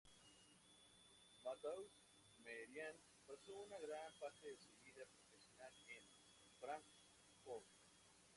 [1.45, 1.91] Matthäus
[2.43, 2.95] Merian
[3.27, 7.67] pasó una gran parte de su vida profesional en Fráncfort.